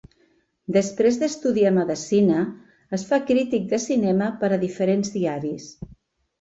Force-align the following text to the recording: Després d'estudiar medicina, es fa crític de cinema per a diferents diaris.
Després 0.77 1.19
d'estudiar 1.23 1.73
medicina, 1.75 2.41
es 2.99 3.05
fa 3.11 3.21
crític 3.29 3.71
de 3.77 3.83
cinema 3.87 4.33
per 4.43 4.53
a 4.53 4.61
diferents 4.67 5.17
diaris. 5.21 5.73